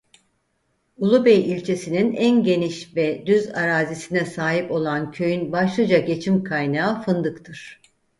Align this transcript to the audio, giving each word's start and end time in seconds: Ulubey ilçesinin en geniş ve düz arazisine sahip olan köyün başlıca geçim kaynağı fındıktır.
Ulubey 0.99 1.39
ilçesinin 1.51 2.13
en 2.13 2.43
geniş 2.43 2.95
ve 2.95 3.25
düz 3.25 3.47
arazisine 3.49 4.25
sahip 4.25 4.71
olan 4.71 5.11
köyün 5.11 5.51
başlıca 5.51 5.97
geçim 5.97 6.43
kaynağı 6.43 7.01
fındıktır. 7.01 7.81